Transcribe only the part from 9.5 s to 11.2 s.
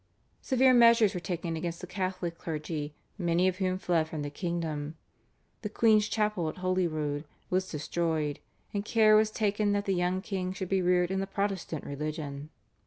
that the young king should be reared in